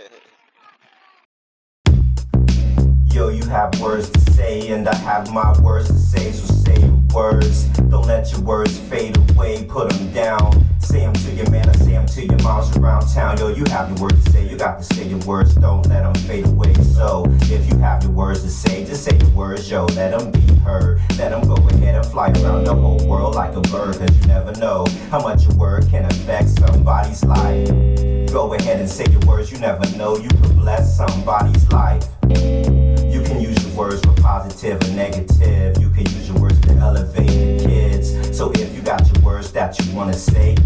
[3.12, 6.80] Yo, you have words to say, and I have my words to say, so say
[6.80, 7.64] your words.
[7.64, 10.64] Don't let your words fade away, put them down.
[10.80, 13.36] Say them to your man, or say them to your moms around town.
[13.38, 16.02] Yo, you have your words to say, you got to say your words, don't let
[16.02, 16.72] them fade away.
[16.74, 20.30] So, if you have your words to say, just say your words, yo, let them
[20.30, 21.00] be heard.
[21.18, 24.26] Let them go ahead and fly around the whole world like a bird, cause you
[24.26, 28.19] never know how much your word can affect somebody's life.
[28.40, 32.02] Go ahead and say your words, you never know, you could bless somebody's life.
[32.26, 35.78] You can use your words for positive or negative.
[35.78, 38.34] You can use your words to elevate kids.
[38.34, 40.56] So if you got your words that you wanna say,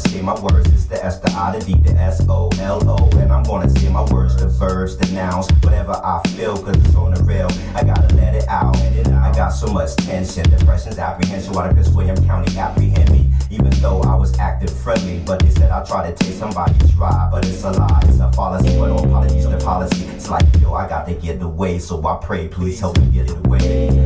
[0.00, 0.68] say my words.
[0.72, 3.18] It's the S, the I, the S, O, L, O.
[3.18, 6.94] And I'm gonna say my words, the verbs, the nouns, whatever I feel, cause it's
[6.94, 7.48] on the rail.
[7.74, 8.76] I gotta let it out.
[8.76, 11.52] I got so much tension, depression's apprehension.
[11.52, 13.30] Why the Prince William County apprehend me?
[13.50, 17.28] Even though I was acting friendly, but they said I tried to take somebody's ride,
[17.30, 18.78] but it's a lie, it's a fallacy.
[18.78, 20.04] But no apologies, the policy.
[20.06, 23.30] It's like, yo, I got to get away, so I pray, please help me get
[23.30, 23.99] away.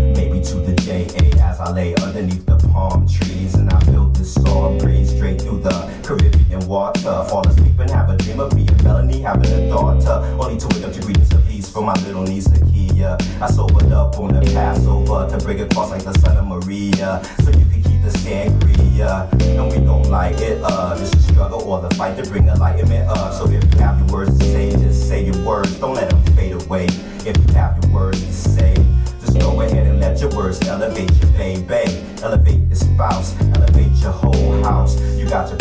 [0.44, 4.34] To the J A as I lay underneath the palm trees, and I feel this
[4.34, 5.70] storm breeze straight through the
[6.02, 7.24] Caribbean water.
[7.28, 10.68] Fall asleep and have a dream of me and Melanie having a daughter, only to
[10.68, 13.16] wake up to greetings of peace from my little niece Akia.
[13.40, 17.50] I sobered up on the Passover to bring across like the son of Maria, so
[17.50, 19.32] you can keep the sangria.
[19.42, 21.00] And we don't light it up.
[21.00, 23.32] It's a struggle or the fight to bring enlightenment up.
[23.32, 25.74] So if you have your words to say, just say your words.
[25.80, 26.23] Don't let them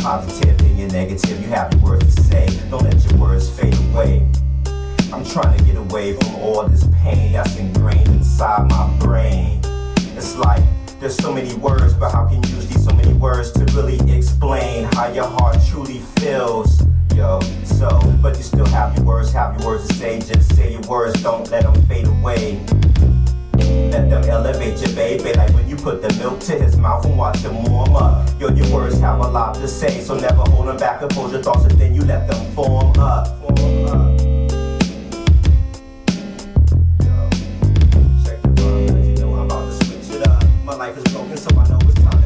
[0.03, 1.41] positive and negative.
[1.41, 2.45] You have words to say.
[2.69, 4.27] Don't let your words fade away.
[5.13, 8.12] I'm trying to get away from all this pain that's ingrained
[24.63, 27.63] them your baby, like when you put the milk to his mouth and watch him
[27.63, 28.29] warm up.
[28.39, 31.43] Yo, your words have a lot to say, so never hold them back, compose your
[31.43, 33.27] thoughts, and then you let them form up.
[33.39, 34.19] Form up.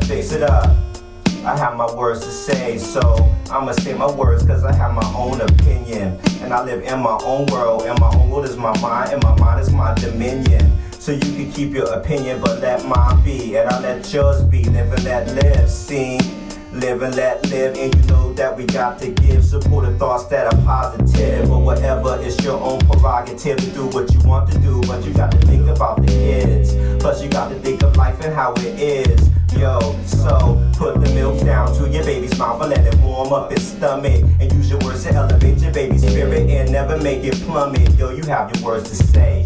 [0.07, 0.75] Fix it up.
[1.43, 3.01] I have my words to say, so
[3.51, 6.17] I'ma say my words cause I have my own opinion.
[6.41, 9.21] And I live in my own world, and my own world is my mind, and
[9.23, 10.71] my mind is my dominion.
[11.07, 14.65] So you can keep your opinion, but let mine be, and I'll let yours be.
[14.65, 16.19] Live and let live, see?
[16.73, 20.53] Live and let live, and you know that we got to give supportive thoughts that
[20.53, 21.47] are positive.
[21.47, 25.13] But whatever, it's your own prerogative to do what you want to do, but you
[25.13, 26.75] got to think about the kids.
[27.01, 29.29] Plus, you got to think of life and how it is.
[29.57, 33.49] Yo, so put the milk down to your baby's mouth and let it warm up
[33.53, 34.25] its stomach.
[34.41, 37.97] And use your words to elevate your baby's spirit and never make it plummet.
[37.97, 39.45] Yo, you have your words to say.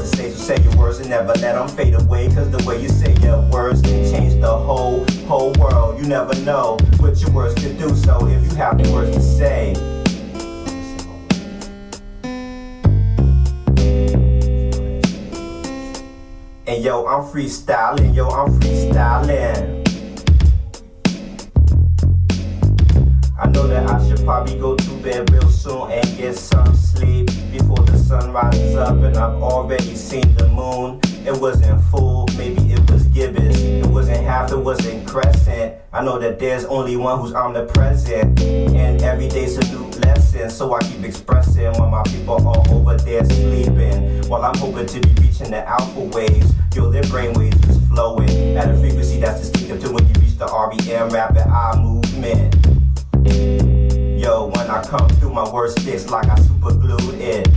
[0.00, 0.30] Words to say.
[0.30, 2.28] So say your words and never let them fade away.
[2.28, 6.00] Cause the way you say your words can change the whole, whole world.
[6.00, 7.94] You never know what your words can do.
[7.96, 9.74] So if you have your words to say,
[16.66, 19.80] And yo, I'm freestyling, yo, I'm freestyling.
[23.36, 27.29] I know that I should probably go to bed real soon and get some sleep
[27.29, 27.29] the
[28.10, 28.96] sun rises up.
[28.98, 31.00] And I've already seen the moon.
[31.24, 33.56] It wasn't full, maybe it was gibbous.
[33.60, 35.76] It wasn't half, it wasn't crescent.
[35.92, 38.40] I know that there's only one who's omnipresent.
[38.42, 40.50] And every day's a new lesson.
[40.50, 44.28] So I keep expressing when my people are over there sleeping.
[44.28, 46.52] While I'm hoping to be reaching the alpha waves.
[46.74, 50.46] Yo, their brainwaves is flowing at a frequency that's distinctive to when you reach the
[50.46, 52.56] REM rapid eye movement.
[54.18, 57.48] Yo, when I come through, my words sticks like I super glued it.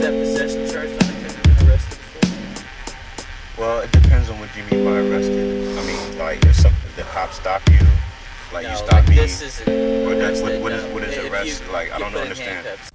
[0.00, 1.22] That possession charge on him?
[1.22, 3.64] Have you been arrested before?
[3.64, 5.76] Well, it depends on what you mean by arrested.
[5.78, 7.80] I mean, like, if some the cops stop you,
[8.52, 9.16] like no, you stop like me.
[9.16, 10.94] this isn't What is- arrested, what is- no.
[10.94, 11.62] what is If you arrest?
[11.72, 12.66] Like, I don't understand.
[12.66, 12.90] handcuffs.